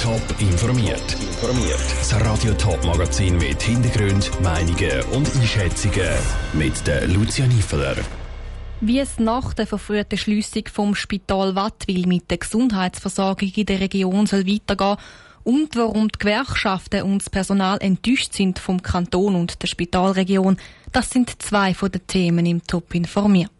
Top 0.00 0.22
informiert. 0.38 1.16
Informiert. 1.20 1.80
Das 1.98 2.14
Radio 2.20 2.54
Top 2.54 2.84
Magazin 2.84 3.36
mit 3.36 3.60
Hintergrund, 3.60 4.30
Meinungen 4.40 5.02
und 5.12 5.28
Einschätzungen 5.34 6.08
mit 6.52 6.86
der 6.86 7.08
Lucia 7.08 7.44
Niefeler. 7.48 7.96
Wie 8.80 9.00
es 9.00 9.18
nach 9.18 9.54
der 9.54 9.66
verfrühten 9.66 10.16
Schliessung 10.16 10.62
vom 10.72 10.94
Spital 10.94 11.56
Wattwil 11.56 12.06
mit 12.06 12.30
der 12.30 12.38
Gesundheitsversorgung 12.38 13.50
in 13.56 13.66
der 13.66 13.80
Region 13.80 14.26
soll 14.26 14.46
weitergehen 14.46 14.98
und 15.42 15.74
warum 15.74 16.08
die 16.08 16.18
Gewerkschaften 16.20 17.02
und 17.02 17.22
das 17.22 17.30
Personal 17.30 17.78
enttäuscht 17.80 18.32
sind 18.34 18.60
vom 18.60 18.80
Kanton 18.80 19.34
und 19.34 19.60
der 19.60 19.66
Spitalregion, 19.66 20.58
das 20.92 21.10
sind 21.10 21.42
zwei 21.42 21.74
von 21.74 21.90
den 21.90 22.06
Themen 22.06 22.46
im 22.46 22.64
Top 22.64 22.94
informiert. 22.94 23.50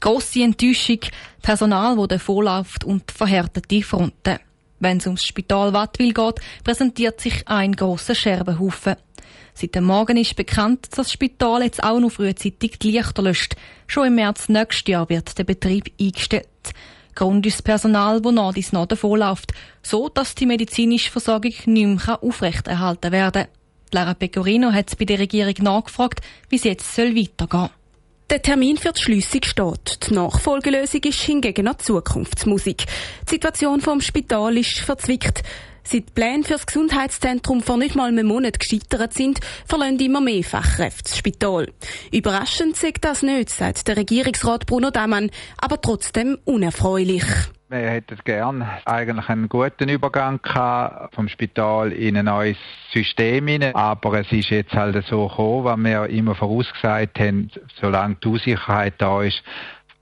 Grosse 0.00 0.42
Enttäuschung, 0.42 1.00
Personal, 1.40 1.96
wo 1.96 2.06
davonläuft 2.06 2.84
und 2.84 3.10
verhärtete 3.10 3.82
Fronten. 3.82 4.38
Wenn 4.80 4.96
es 4.96 5.06
ums 5.06 5.24
Spital 5.24 5.72
Wattwil 5.72 6.12
geht, 6.12 6.40
präsentiert 6.64 7.20
sich 7.20 7.46
ein 7.46 7.72
grosser 7.76 8.14
Scherbenhaufen. 8.14 8.96
Seit 9.54 9.74
dem 9.74 9.84
Morgen 9.84 10.16
ist 10.16 10.36
bekannt, 10.36 10.86
dass 10.86 10.96
das 10.96 11.12
Spital 11.12 11.62
jetzt 11.62 11.82
auch 11.82 12.00
noch 12.00 12.12
frühzeitig 12.12 12.78
die 12.78 12.92
Lichter 12.92 13.22
löscht. 13.22 13.56
Schon 13.86 14.06
im 14.06 14.14
März 14.14 14.48
nächstes 14.48 14.90
Jahr 14.90 15.08
wird 15.08 15.36
der 15.38 15.44
Betrieb 15.44 15.92
eingestellt. 16.00 16.46
Grund 17.14 17.44
ist 17.44 17.58
das 17.58 17.62
Personal, 17.62 18.22
das 18.22 18.32
nach 18.32 18.54
dies 18.54 18.72
nach 18.72 18.86
davonläuft, 18.86 19.52
so 19.82 20.08
dass 20.08 20.34
die 20.34 20.46
medizinische 20.46 21.10
Versorgung 21.10 21.52
nicht 21.66 22.06
mehr 22.06 22.22
aufrechterhalten 22.22 23.12
werden 23.12 23.42
kann. 23.44 23.52
Lara 23.92 24.14
Pecorino 24.14 24.72
hat 24.72 24.96
bei 24.98 25.04
der 25.04 25.18
Regierung 25.18 25.54
nachgefragt, 25.60 26.20
wie 26.48 26.56
es 26.56 26.64
jetzt 26.64 26.96
weitergehen 26.96 27.48
soll. 27.50 27.70
Der 28.30 28.40
Termin 28.40 28.76
für 28.76 28.92
die 28.92 29.02
Schliessung 29.02 29.42
steht. 29.42 30.08
Die 30.08 30.14
Nachfolgelösung 30.14 31.02
ist 31.02 31.20
hingegen 31.20 31.64
noch 31.64 31.78
Zukunftsmusik. 31.78 32.84
Die 33.26 33.30
Situation 33.30 33.80
vom 33.80 34.00
Spital 34.00 34.56
ist 34.56 34.78
verzwickt. 34.78 35.42
Seit 35.82 36.08
die 36.08 36.12
Pläne 36.12 36.44
für 36.44 36.52
das 36.52 36.66
Gesundheitszentrum 36.66 37.60
vor 37.60 37.76
nicht 37.76 37.96
mal 37.96 38.06
einem 38.06 38.28
Monat 38.28 38.60
gescheitert 38.60 39.14
sind, 39.14 39.40
verlassen 39.66 39.98
immer 39.98 40.20
mehr 40.20 40.44
Fachkräfte 40.44 41.02
das 41.02 41.18
Spital. 41.18 41.72
Überraschend 42.12 42.76
sagt 42.76 43.04
das 43.04 43.22
nicht, 43.22 43.50
sagt 43.50 43.88
der 43.88 43.96
Regierungsrat 43.96 44.64
Bruno 44.64 44.90
Damann, 44.90 45.32
aber 45.58 45.80
trotzdem 45.80 46.38
unerfreulich. 46.44 47.24
Wir 47.72 47.88
hätten 47.88 48.18
gern 48.24 48.68
eigentlich 48.84 49.28
einen 49.28 49.48
guten 49.48 49.88
Übergang 49.88 50.42
gehabt 50.42 51.14
vom 51.14 51.28
Spital 51.28 51.92
in 51.92 52.16
ein 52.16 52.24
neues 52.24 52.56
System 52.92 53.46
hinein. 53.46 53.76
Aber 53.76 54.18
es 54.18 54.32
ist 54.32 54.50
jetzt 54.50 54.72
halt 54.72 55.00
so 55.06 55.28
gekommen, 55.28 55.64
was 55.64 55.78
wir 55.78 56.06
immer 56.08 56.34
vorausgesagt 56.34 57.20
haben, 57.20 57.48
solange 57.80 58.16
die 58.16 58.26
Unsicherheit 58.26 58.94
da 58.98 59.22
ist, 59.22 59.40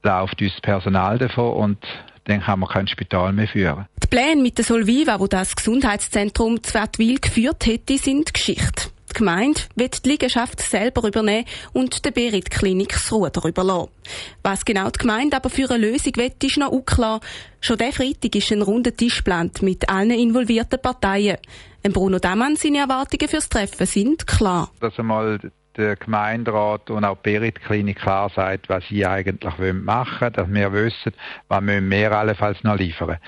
läuft 0.02 0.40
uns 0.40 0.52
das 0.52 0.62
Personal 0.62 1.18
davon 1.18 1.52
und 1.52 1.78
dann 2.24 2.40
kann 2.40 2.60
man 2.60 2.70
kein 2.70 2.88
Spital 2.88 3.34
mehr 3.34 3.48
führen. 3.48 3.84
Die 4.02 4.06
Pläne 4.06 4.40
mit 4.40 4.56
der 4.56 4.64
Solviva, 4.64 5.20
wo 5.20 5.26
das 5.26 5.54
Gesundheitszentrum 5.54 6.62
Zwertwil 6.62 7.18
geführt 7.20 7.66
hätte, 7.66 7.98
sind 7.98 8.32
Geschichte. 8.32 8.88
Gemeinde 9.18 9.60
wird 9.74 10.04
die 10.04 10.10
Liegenschaft 10.10 10.60
selber 10.60 11.06
übernehmen 11.06 11.46
und 11.72 12.04
der 12.04 12.10
Berit-Klinik 12.10 12.92
das 12.92 13.12
Ruder 13.12 13.44
überlassen. 13.44 13.90
Was 14.42 14.64
genau 14.64 14.90
die 14.90 14.98
Gemeinde 14.98 15.36
aber 15.36 15.50
für 15.50 15.70
eine 15.70 15.90
Lösung 15.90 16.16
will, 16.16 16.32
ist 16.42 16.56
noch 16.56 16.70
unklar. 16.70 17.20
Schon 17.60 17.78
der 17.78 17.92
Freitag 17.92 18.34
ist 18.34 18.52
ein 18.52 18.62
runder 18.62 18.96
Tisch 18.96 19.18
geplant 19.18 19.62
mit 19.62 19.88
allen 19.88 20.10
involvierten 20.10 20.80
Parteien. 20.80 21.38
Bruno 21.82 22.18
Damann, 22.18 22.56
seine 22.56 22.78
Erwartungen 22.78 23.28
fürs 23.28 23.48
Treffen 23.48 23.86
sind 23.86 24.26
klar. 24.26 24.70
Dass 24.80 24.98
einmal 24.98 25.38
der 25.78 25.96
Gemeinderat 25.96 26.90
und 26.90 27.04
auch 27.04 27.16
die 27.24 27.30
Berit-Klinik 27.30 27.98
klar 28.00 28.30
sagt, 28.34 28.68
was 28.68 28.86
sie 28.88 29.06
eigentlich 29.06 29.56
machen 29.58 30.20
wollen, 30.20 30.32
dass 30.32 30.48
wir 30.52 30.72
wissen, 30.72 31.12
was 31.48 31.60
müssen 31.62 31.90
wir 31.90 32.12
allenfalls 32.12 32.62
noch 32.64 32.76
liefern 32.76 33.18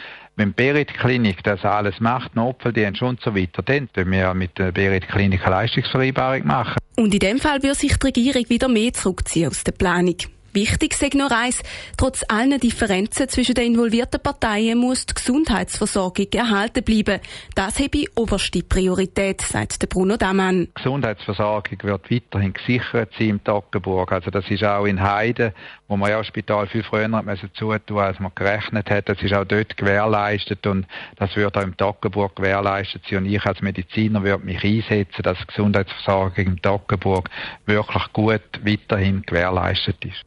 wenn 0.40 0.54
die 0.56 0.62
Berit-Klinik 0.62 1.44
das 1.44 1.62
alles 1.64 2.00
macht, 2.00 2.34
Notfalldienst 2.34 3.02
und 3.02 3.20
so 3.20 3.36
weiter, 3.36 3.62
dann 3.62 3.92
können 3.92 4.10
wir 4.10 4.32
mit 4.32 4.56
der 4.58 4.72
Berit-Klinik 4.72 5.42
eine 5.42 5.56
Leistungsvereinbarung 5.56 6.46
machen. 6.46 6.76
Und 6.96 7.12
in 7.12 7.20
dem 7.20 7.38
Fall 7.38 7.62
würde 7.62 7.74
sich 7.74 7.94
die 7.98 8.06
Regierung 8.06 8.48
wieder 8.48 8.68
mehr 8.68 8.92
zurückziehen 8.92 9.48
aus 9.48 9.64
der 9.64 9.72
Planung. 9.72 10.16
Wichtig 10.52 10.94
sei 10.94 11.10
nur 11.14 11.30
eins, 11.30 11.62
trotz 11.96 12.24
allen 12.26 12.58
Differenzen 12.58 13.28
zwischen 13.28 13.54
den 13.54 13.74
involvierten 13.74 14.20
Parteien 14.20 14.78
muss 14.78 15.06
die 15.06 15.14
Gesundheitsversorgung 15.14 16.26
erhalten 16.32 16.82
bleiben. 16.82 17.20
Das 17.54 17.78
habe 17.78 18.04
oberste 18.16 18.64
Priorität, 18.64 19.42
sagt 19.42 19.88
Bruno 19.88 20.16
Damann. 20.16 20.66
Die 20.66 20.74
Gesundheitsversorgung 20.74 21.78
wird 21.82 22.10
weiterhin 22.10 22.52
gesichert 22.52 23.12
sein 23.16 23.28
im 23.28 23.44
Toggenburg. 23.44 24.10
Also 24.10 24.32
das 24.32 24.50
ist 24.50 24.64
auch 24.64 24.86
in 24.86 25.00
Heide, 25.00 25.54
wo 25.86 25.96
man 25.96 26.10
ja 26.10 26.18
das 26.18 26.26
Spital 26.26 26.66
viel 26.66 26.82
früher 26.82 27.06
müssen 27.06 27.50
zutun, 27.54 27.98
als 27.98 28.18
man 28.18 28.32
gerechnet 28.34 28.90
hat. 28.90 29.08
Das 29.08 29.22
ist 29.22 29.32
auch 29.32 29.44
dort 29.44 29.76
gewährleistet 29.76 30.66
und 30.66 30.84
das 31.14 31.36
wird 31.36 31.56
auch 31.56 31.62
im 31.62 31.76
Toggenburg 31.76 32.34
gewährleistet 32.34 33.02
sein. 33.08 33.18
Und 33.18 33.26
ich 33.26 33.44
als 33.44 33.62
Mediziner 33.62 34.24
würde 34.24 34.44
mich 34.44 34.64
einsetzen, 34.64 35.22
dass 35.22 35.38
die 35.38 35.46
Gesundheitsversorgung 35.46 36.44
im 36.44 36.60
Toggenburg 36.60 37.30
wirklich 37.66 38.12
gut 38.12 38.42
weiterhin 38.64 39.22
gewährleistet 39.22 40.04
ist. 40.04 40.24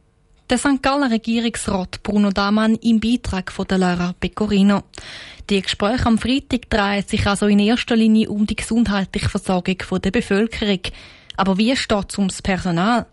Der 0.50 0.58
St. 0.58 0.82
Galler 0.82 1.10
Regierungsrat 1.10 2.02
Bruno 2.02 2.30
Damann 2.30 2.74
im 2.74 3.00
Beitrag 3.00 3.50
von 3.50 3.66
der 3.66 3.78
Lara 3.78 4.14
Pecorino. 4.20 4.82
Die 5.48 5.62
Gespräche 5.62 6.04
am 6.04 6.18
Freitag 6.18 6.68
drehen 6.68 7.02
sich 7.02 7.26
also 7.26 7.46
in 7.46 7.58
erster 7.58 7.96
Linie 7.96 8.28
um 8.28 8.44
die 8.44 8.54
gesundheitliche 8.54 9.30
Versorgung 9.30 9.78
der 10.02 10.10
Bevölkerung. 10.10 10.80
Aber 11.38 11.56
wie 11.56 11.74
steht 11.74 12.10
es 12.10 12.18
ums 12.18 12.42
Personal? 12.42 13.06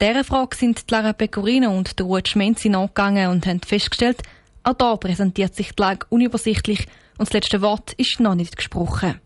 Dieser 0.00 0.24
Frage 0.24 0.56
sind 0.56 0.88
die 0.88 0.94
Lara 0.94 1.12
Pecorino 1.12 1.70
und 1.70 1.98
der 1.98 2.06
Ruud 2.06 2.26
Schmenzi 2.26 2.70
nachgegangen 2.70 3.28
und 3.28 3.46
haben 3.46 3.60
festgestellt, 3.60 4.22
auch 4.62 4.72
da 4.72 4.96
präsentiert 4.96 5.54
sich 5.54 5.72
die 5.72 5.82
Lage 5.82 6.06
unübersichtlich 6.08 6.86
und 7.18 7.28
das 7.28 7.34
letzte 7.34 7.60
Wort 7.60 7.92
ist 7.98 8.20
noch 8.20 8.34
nicht 8.34 8.56
gesprochen. 8.56 9.20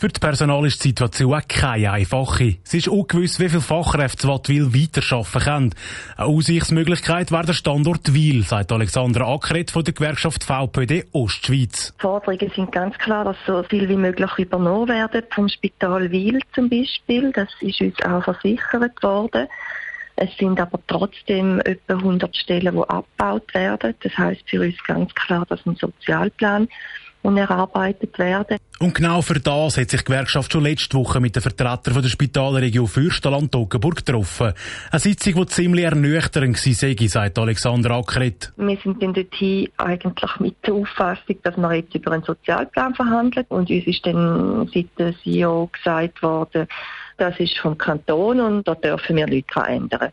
Für 0.00 0.08
das 0.08 0.18
Personal 0.18 0.64
ist 0.64 0.82
die 0.82 0.88
Situation 0.88 1.34
auch 1.34 1.46
keine 1.46 1.92
einfache. 1.92 2.56
Es 2.64 2.72
ist 2.72 2.88
ungewiss, 2.88 3.38
wie 3.38 3.50
viele 3.50 3.60
Fachkräfte 3.60 4.28
Wattwil 4.28 4.72
weiterarbeiten 4.72 5.40
können. 5.42 5.74
Eine 6.16 6.26
Aussichtsmöglichkeit 6.26 7.30
wäre 7.30 7.44
der 7.44 7.52
Standort 7.52 8.14
Wil, 8.14 8.42
sagt 8.42 8.72
Alexandra 8.72 9.30
Ackret 9.30 9.70
von 9.70 9.84
der 9.84 9.92
Gewerkschaft 9.92 10.42
VPD 10.42 11.04
Ostschweiz. 11.12 11.92
Die 11.98 12.00
Forderungen 12.00 12.50
sind 12.56 12.72
ganz 12.72 12.96
klar, 12.96 13.26
dass 13.26 13.36
so 13.46 13.62
viel 13.64 13.90
wie 13.90 13.96
möglich 13.96 14.30
übernommen 14.38 14.88
werden 14.88 15.22
vom 15.34 15.50
Spital 15.50 16.10
Wil 16.10 16.40
zum 16.54 16.70
Beispiel. 16.70 17.30
Das 17.32 17.50
ist 17.60 17.82
uns 17.82 18.02
auch 18.02 18.24
versichert 18.24 19.02
worden. 19.02 19.48
Es 20.16 20.34
sind 20.38 20.58
aber 20.60 20.80
trotzdem 20.86 21.60
etwa 21.66 21.92
100 21.92 22.34
Stellen, 22.34 22.74
die 22.74 22.88
abgebaut 22.88 23.52
werden. 23.52 23.94
Das 24.02 24.16
heißt 24.16 24.48
für 24.48 24.62
uns 24.62 24.82
ganz 24.84 25.14
klar, 25.14 25.44
dass 25.46 25.60
ein 25.66 25.76
Sozialplan 25.76 26.68
und 27.22 27.36
erarbeitet 27.36 28.18
werden. 28.18 28.58
Und 28.78 28.94
genau 28.94 29.20
für 29.20 29.38
das 29.38 29.76
hat 29.76 29.90
sich 29.90 30.00
die 30.00 30.06
Gewerkschaft 30.06 30.52
schon 30.52 30.62
letzte 30.62 30.96
Woche 30.96 31.20
mit 31.20 31.36
den 31.36 31.42
Vertretern 31.42 31.92
von 31.92 32.02
der 32.02 32.08
Spitalregion 32.08 32.86
Fürstenland 32.86 33.52
Toggenburg 33.52 33.96
getroffen. 33.96 34.54
Eine 34.90 35.00
Sitzung, 35.00 35.34
die 35.34 35.46
ziemlich 35.46 35.84
ernüchternd 35.84 36.56
war, 36.56 37.08
sagt 37.08 37.38
Alexander 37.38 37.90
Ackret. 37.90 38.52
Wir 38.56 38.78
sind 38.82 39.02
dann 39.02 39.12
dorthin 39.12 39.68
eigentlich 39.76 40.40
mit 40.40 40.56
der 40.66 40.74
Auffassung, 40.74 41.36
dass 41.42 41.56
wir 41.56 41.74
jetzt 41.74 41.94
über 41.94 42.12
einen 42.12 42.22
Sozialplan 42.22 42.94
verhandeln 42.94 43.46
und 43.50 43.70
uns 43.70 43.86
ist 43.86 44.06
dann 44.06 44.70
seit 44.72 44.86
der 44.98 45.14
CEO 45.22 45.68
gesagt 45.72 46.22
worden, 46.22 46.66
das 47.18 47.38
ist 47.38 47.58
vom 47.58 47.76
Kanton 47.76 48.40
und 48.40 48.66
da 48.66 48.74
dürfen 48.74 49.16
wir 49.16 49.26
Leute 49.26 49.60
ändern. 49.66 50.10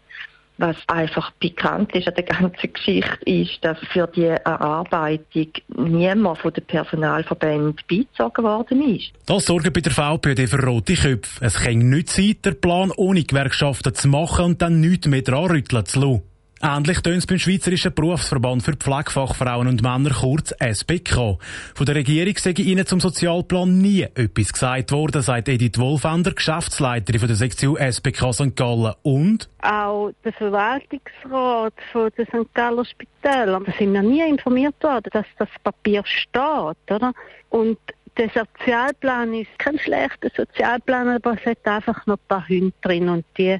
Was 0.57 0.75
einfach 0.87 1.31
pikant 1.39 1.93
ist 1.95 2.07
an 2.07 2.15
der 2.15 2.23
ganzen 2.25 2.73
Geschichte, 2.73 3.17
ist, 3.25 3.59
dass 3.61 3.77
für 3.91 4.07
die 4.07 4.23
Erarbeitung 4.23 5.47
niemand 5.75 6.39
von 6.39 6.53
den 6.53 6.65
Personalverbänden 6.65 7.75
beizogen 7.87 8.43
worden 8.43 8.95
ist. 8.95 9.11
Das 9.25 9.45
sorgt 9.45 9.71
bei 9.73 9.81
der 9.81 9.91
VPD 9.91 10.47
für 10.47 10.63
rote 10.63 10.95
Köpfe. 10.95 11.45
Es 11.45 11.55
kann 11.55 11.77
nicht 11.77 12.09
sein, 12.09 12.35
den 12.43 12.59
Plan 12.59 12.91
ohne 12.95 13.23
Gewerkschaften 13.23 13.93
zu 13.93 14.07
machen 14.07 14.45
und 14.45 14.61
dann 14.61 14.79
nichts 14.79 15.07
mehr 15.07 15.21
dran 15.21 15.51
rütteln 15.51 15.85
zu 15.85 15.99
lassen. 15.99 16.23
Ähnlich 16.61 17.01
tönt 17.01 17.17
es 17.17 17.27
beim 17.27 17.37
Schweizerischen 17.37 17.93
Berufsverband 17.93 18.63
für 18.63 18.73
Pflegefachfrauen 18.73 19.67
und 19.67 19.83
Männer, 19.83 20.09
kurz 20.09 20.51
SBK. 20.59 21.37
Von 21.75 21.85
der 21.85 21.95
Regierung 21.95 22.35
sei 22.37 22.51
ihnen 22.57 22.85
zum 22.87 22.99
Sozialplan 22.99 23.77
nie 23.77 24.01
etwas 24.01 24.53
gesagt 24.53 24.91
worden, 24.91 25.21
sagt 25.21 25.49
Edith 25.49 25.77
Wolfender, 25.77 26.31
Geschäftsleiterin 26.31 27.19
von 27.19 27.27
der 27.27 27.37
Sektion 27.37 27.77
SBK 27.77 28.33
St. 28.33 28.55
Gallen. 28.55 28.93
Und? 29.03 29.49
Auch 29.61 30.11
der 30.23 30.33
Verwaltungsrat 30.33 31.73
von 31.91 32.09
der 32.17 32.25
St. 32.25 32.53
Galler 32.55 32.85
Spitäler, 32.85 33.61
da 33.63 33.71
sind 33.77 33.93
wir 33.93 34.01
nie 34.01 34.27
informiert 34.27 34.81
worden, 34.81 35.09
dass 35.13 35.27
das 35.37 35.49
Papier 35.63 36.03
steht, 36.05 36.91
oder? 36.91 37.13
Und 37.49 37.77
der 38.17 38.29
Sozialplan 38.29 39.33
ist 39.33 39.59
kein 39.59 39.77
schlechter 39.79 40.29
Sozialplan, 40.35 41.07
aber 41.09 41.33
es 41.33 41.45
hat 41.45 41.65
einfach 41.65 42.05
noch 42.07 42.15
ein 42.15 42.27
paar 42.27 42.47
Hunde 42.47 42.73
drin 42.81 43.09
und 43.09 43.25
die 43.37 43.57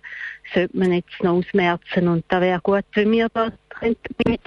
sollte 0.54 0.78
man 0.78 0.94
jetzt 0.94 1.22
noch 1.22 1.34
ausmerzen. 1.34 2.08
Und 2.08 2.26
da 2.30 2.42
wäre 2.42 2.60
gut, 2.62 2.86
wenn 2.94 3.12
wir 3.12 3.30
da 3.30 3.52
mit 3.82 3.98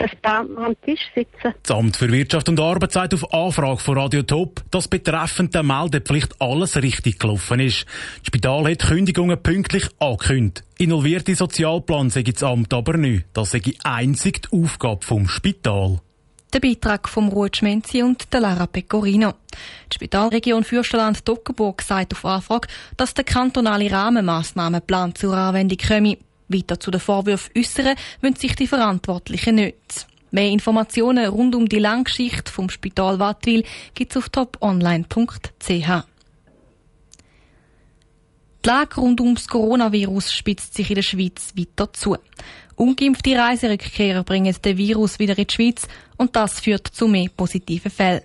dem 0.01 0.11
Partner 0.23 0.67
am 0.67 0.81
Tisch 0.83 1.01
sitzen. 1.15 1.55
Das 1.63 1.77
Amt 1.77 1.97
für 1.97 2.11
Wirtschaft 2.11 2.49
und 2.49 2.59
Arbeit 2.59 2.93
sagt 2.93 3.15
auf 3.15 3.33
Anfrage 3.33 3.79
von 3.79 3.99
Radio 3.99 4.23
Top, 4.23 4.63
dass 4.71 4.89
betreffend 4.89 5.55
der 5.55 5.63
Meldepflicht 5.63 6.35
alles 6.41 6.83
richtig 6.83 7.19
gelaufen 7.19 7.61
ist. 7.61 7.87
Das 8.19 8.27
Spital 8.27 8.69
hat 8.71 8.81
Kündigungen 8.81 9.41
pünktlich 9.41 9.87
angekündigt. 10.01 10.65
Involvierte 10.79 11.35
Sozialplan 11.35 12.11
sei 12.11 12.23
das 12.23 12.43
Amt 12.43 12.75
aber 12.75 12.97
nicht. 12.97 13.27
Das 13.33 13.53
sei 13.53 13.61
einzig 13.85 14.43
die 14.43 14.65
Aufgabe 14.65 15.05
vom 15.05 15.29
Spital. 15.29 16.01
Der 16.53 16.59
Beitrag 16.59 17.09
vom 17.09 17.29
Ruud 17.29 17.57
Schmenzi 17.57 18.03
und 18.03 18.33
der 18.33 18.41
Lara 18.41 18.67
Pecorino. 18.67 19.35
Die 19.93 19.95
Spitalregion 19.95 20.65
Fürstenland-Toggenburg 20.65 21.81
sagt 21.81 22.13
auf 22.13 22.25
Anfrage, 22.25 22.67
dass 22.97 23.15
der 23.15 23.23
kantonale 23.23 23.89
Rahmenmaßnahmenplan 23.89 25.15
zur 25.15 25.37
Anwendung 25.37 25.79
komme. 25.79 26.19
Weiter 26.49 26.81
zu 26.81 26.91
den 26.91 27.01
Vorwürfen 27.01 27.53
äußern 27.57 27.95
wollen 28.21 28.35
sich 28.35 28.57
die 28.57 28.67
Verantwortlichen 28.67 29.55
nicht. 29.55 30.07
Mehr 30.33 30.49
Informationen 30.49 31.27
rund 31.27 31.55
um 31.55 31.69
die 31.69 31.79
Langgeschichte 31.79 32.51
vom 32.51 32.69
Spital 32.69 33.21
Wattwil 33.21 33.65
gibt 33.95 34.11
es 34.11 34.17
auf 34.17 34.29
toponline.ch. 34.29 35.71
Die 38.63 38.69
Lage 38.69 38.97
rund 38.97 39.21
ums 39.21 39.47
Coronavirus 39.47 40.33
spitzt 40.33 40.75
sich 40.75 40.91
in 40.91 40.97
der 40.97 41.03
Schweiz 41.03 41.55
weiter 41.57 41.93
zu. 41.93 42.17
Ungeimpfte 42.81 43.37
Reiserückkehrer 43.37 44.25
bringen 44.25 44.57
den 44.65 44.79
Virus 44.79 45.19
wieder 45.19 45.37
in 45.37 45.47
die 45.47 45.55
Schweiz 45.55 45.87
und 46.17 46.35
das 46.35 46.61
führt 46.61 46.89
zu 46.89 47.09
mehr 47.09 47.29
positiven 47.29 47.91
Fällen. 47.91 48.23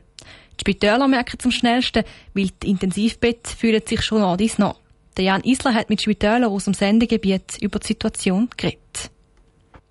Die 0.54 0.62
Spitäler 0.62 1.10
merken 1.10 1.38
zum 1.40 1.52
schnellsten, 1.52 2.06
weil 2.34 2.52
die 2.64 2.70
Intensivbett 2.70 3.50
fühlen 3.50 3.82
sich 3.86 4.02
schon 4.02 4.22
an 4.22 4.38
dies 4.38 4.58
nach. 4.58 4.76
Der 5.18 5.26
Jan 5.26 5.44
Isler 5.44 5.74
hat 5.74 5.90
mit 5.90 6.02
Spitälern 6.02 6.46
aus 6.46 6.64
dem 6.64 6.74
Sendegebiet 6.74 7.58
über 7.60 7.80
die 7.80 7.88
Situation 7.88 8.48
geredet. 8.56 9.12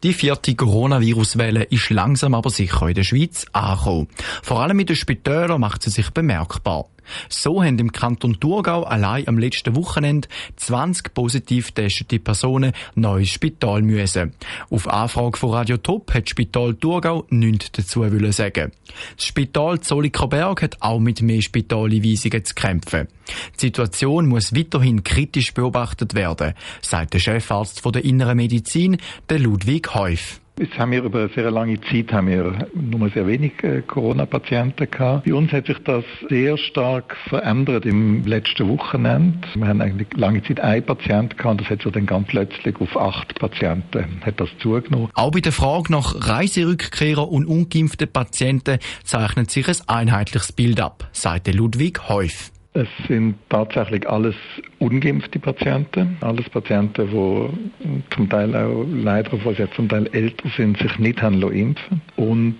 Die 0.02 0.14
vierte 0.14 0.54
Coronavirus-Welle 0.54 1.64
ist 1.64 1.90
langsam 1.90 2.32
aber 2.34 2.48
sicher 2.48 2.88
in 2.88 2.94
der 2.94 3.04
Schweiz 3.04 3.44
angekommen. 3.52 4.08
Vor 4.42 4.62
allem 4.62 4.80
in 4.80 4.86
den 4.86 4.96
Spitälern 4.96 5.60
macht 5.60 5.82
sie 5.82 5.90
sich 5.90 6.08
bemerkbar. 6.08 6.86
So 7.28 7.62
haben 7.62 7.78
im 7.78 7.92
Kanton 7.92 8.40
Thurgau 8.40 8.82
allein 8.84 9.28
am 9.28 9.38
letzten 9.38 9.76
Wochenende 9.76 10.28
20 10.56 11.14
positiv 11.14 11.74
getestete 11.74 12.18
Personen 12.18 12.72
neues 12.94 13.30
Spital 13.30 13.82
müssen. 13.82 14.34
Auf 14.70 14.88
Anfrage 14.88 15.38
von 15.38 15.50
Radio 15.50 15.76
Top 15.76 16.12
hat 16.14 16.28
Spital 16.28 16.74
Thurgau 16.74 17.26
nichts 17.30 17.72
dazu 17.72 18.00
wollen 18.00 18.32
sagen. 18.32 18.72
Das 19.16 19.26
Spital 19.26 19.80
Zollikerberg 19.80 20.62
hat 20.62 20.76
auch 20.80 21.00
mit 21.00 21.22
mehr 21.22 21.42
Spitaleinweisungen 21.42 22.44
zu 22.44 22.54
kämpfen. 22.54 23.08
Die 23.56 23.66
Situation 23.66 24.26
muss 24.26 24.54
weiterhin 24.54 25.02
kritisch 25.02 25.54
beobachtet 25.54 26.14
werden, 26.14 26.54
sagt 26.82 27.14
der 27.14 27.20
Chefarzt 27.20 27.82
der 27.84 28.04
Inneren 28.04 28.36
Medizin, 28.36 28.98
der 29.28 29.38
Ludwig 29.38 29.94
Häuf. 29.94 30.40
Jetzt 30.56 30.78
haben 30.78 30.92
wir 30.92 31.02
über 31.02 31.18
eine 31.18 31.28
sehr 31.30 31.50
lange 31.50 31.80
Zeit 31.80 32.12
haben 32.12 32.28
wir 32.28 32.68
nur 32.74 33.10
sehr 33.10 33.26
wenig 33.26 33.52
äh, 33.64 33.82
Corona-Patienten 33.82 34.88
gehabt. 34.88 35.24
Bei 35.24 35.34
uns 35.34 35.50
hat 35.50 35.66
sich 35.66 35.78
das 35.78 36.04
sehr 36.28 36.56
stark 36.56 37.16
verändert 37.28 37.84
im 37.84 38.24
letzten 38.24 38.68
Wochenende. 38.68 39.48
Wir 39.56 39.66
haben 39.66 39.80
eigentlich 39.80 40.06
lange 40.14 40.44
Zeit 40.44 40.60
einen 40.60 40.84
Patienten 40.84 41.36
gehabt 41.36 41.50
und 41.50 41.60
das 41.62 41.70
hat 41.70 41.82
sich 41.82 41.90
dann 41.90 42.06
ganz 42.06 42.28
plötzlich 42.28 42.80
auf 42.80 42.96
acht 42.96 43.36
Patienten 43.40 44.20
hat 44.24 44.40
das 44.40 44.48
zugenommen. 44.60 45.08
Auch 45.14 45.32
bei 45.32 45.40
der 45.40 45.50
Frage 45.50 45.90
nach 45.90 46.14
Reiserückkehrer 46.28 47.28
und 47.28 47.46
ungeimpften 47.46 48.06
Patienten 48.06 48.78
zeichnet 49.02 49.50
sich 49.50 49.66
ein 49.68 49.74
einheitliches 49.88 50.52
Bild 50.52 50.80
ab, 50.80 51.08
sagte 51.10 51.50
Ludwig 51.50 52.08
Häuf. 52.08 52.53
Es 52.76 52.88
sind 53.06 53.36
tatsächlich 53.50 54.08
alles 54.08 54.34
ungeimpfte 54.80 55.38
Patienten, 55.38 56.16
alles 56.20 56.50
Patienten, 56.50 57.08
die 57.08 58.04
zum 58.12 58.28
Teil 58.28 58.52
auch 58.56 58.84
leider, 58.90 59.32
obwohl 59.32 59.54
sie 59.54 59.70
zum 59.76 59.88
Teil 59.88 60.08
älter 60.12 60.48
sind, 60.56 60.76
sich 60.78 60.98
nicht 60.98 61.22
haben 61.22 61.40
impfen 61.40 62.02
Und 62.16 62.56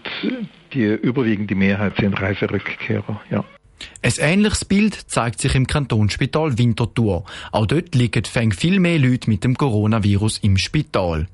die 0.72 0.84
überwiegende 0.84 1.56
Mehrheit 1.56 1.94
sind 1.98 2.20
Reiserückkehrer, 2.20 3.20
ja. 3.28 3.44
Ein 4.02 4.12
ähnliches 4.18 4.64
Bild 4.64 4.94
zeigt 4.94 5.40
sich 5.40 5.56
im 5.56 5.66
Kantonsspital 5.66 6.58
Winterthur. 6.58 7.24
Auch 7.50 7.66
dort 7.66 7.96
liegen 7.96 8.24
viel 8.52 8.78
mehr 8.78 9.00
Leute 9.00 9.28
mit 9.28 9.42
dem 9.42 9.56
Coronavirus 9.56 10.38
im 10.38 10.58
Spital. 10.58 11.26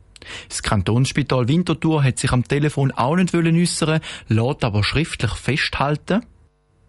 Das 0.48 0.62
Kantonsspital 0.62 1.48
Winterthur 1.48 2.02
hat 2.02 2.18
sich 2.18 2.32
am 2.32 2.48
Telefon 2.48 2.92
auch 2.92 3.16
nicht 3.16 3.34
äußern 3.34 4.00
lässt 4.28 4.64
aber 4.64 4.82
schriftlich 4.84 5.32
festhalten, 5.32 6.22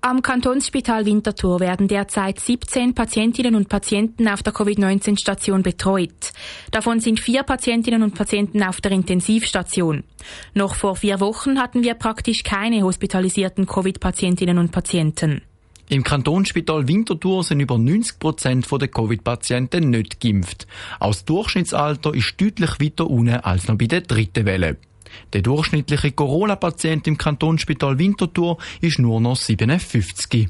am 0.01 0.21
Kantonsspital 0.21 1.05
Winterthur 1.05 1.59
werden 1.59 1.87
derzeit 1.87 2.39
17 2.39 2.95
Patientinnen 2.95 3.55
und 3.55 3.69
Patienten 3.69 4.27
auf 4.27 4.41
der 4.41 4.51
Covid-19-Station 4.51 5.61
betreut. 5.61 6.31
Davon 6.71 6.99
sind 6.99 7.19
vier 7.19 7.43
Patientinnen 7.43 8.01
und 8.01 8.15
Patienten 8.15 8.63
auf 8.63 8.81
der 8.81 8.91
Intensivstation. 8.91 10.03
Noch 10.55 10.75
vor 10.75 10.95
vier 10.95 11.19
Wochen 11.19 11.59
hatten 11.59 11.83
wir 11.83 11.93
praktisch 11.93 12.43
keine 12.43 12.83
hospitalisierten 12.83 13.67
Covid-Patientinnen 13.67 14.57
und 14.57 14.71
Patienten. 14.71 15.41
Im 15.89 16.03
Kantonsspital 16.03 16.87
Winterthur 16.87 17.43
sind 17.43 17.59
über 17.59 17.77
90 17.77 18.17
Prozent 18.17 18.67
der 18.71 18.87
Covid-Patienten 18.87 19.89
nicht 19.89 20.19
geimpft. 20.19 20.65
Aus 20.99 21.25
Durchschnittsalter 21.25 22.13
ist 22.15 22.39
deutlich 22.39 22.79
weiter 22.79 23.09
unten 23.09 23.35
als 23.35 23.67
noch 23.67 23.77
bei 23.77 23.87
der 23.87 24.01
dritten 24.01 24.45
Welle. 24.45 24.77
Der 25.33 25.41
durchschnittliche 25.41 26.11
Corona-Patient 26.11 27.07
im 27.07 27.17
Kantonsspital 27.17 27.97
Winterthur 27.97 28.57
ist 28.81 28.99
nur 28.99 29.19
noch 29.21 29.35
57. 29.35 30.49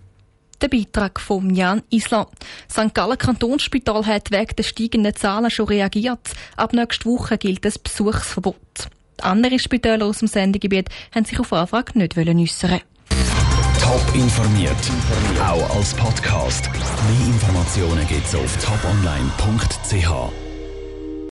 Der 0.62 0.68
Beitrag 0.68 1.20
von 1.20 1.56
Jan 1.56 1.82
Isler. 1.90 2.28
St. 2.70 2.94
Gallen 2.94 3.18
Kantonsspital 3.18 4.06
hat 4.06 4.32
wegen 4.32 4.56
der 4.56 4.64
steigenden 4.64 5.16
Zahlen 5.16 5.50
schon 5.50 5.68
reagiert. 5.68 6.34
Ab 6.56 6.74
nächster 6.74 7.06
Woche 7.06 7.38
gilt 7.40 7.66
das 7.66 7.80
Besuchsverbot. 7.80 8.90
Andere 9.22 9.58
Spitäler 9.60 10.06
aus 10.06 10.20
dem 10.20 10.28
Sendegebiet 10.28 10.90
haben 11.14 11.26
sich 11.26 11.40
auf 11.40 11.52
Anfrage 11.54 11.98
nicht 11.98 12.18
äußern 12.18 12.82
Top 13.80 14.16
informiert, 14.16 14.76
auch 15.44 15.76
als 15.76 15.94
Podcast. 15.96 16.70
Mehr 16.72 17.28
Informationen 17.28 18.08
gibt's 18.08 18.36
auf 18.36 18.58
toponline.ch. 18.64 20.51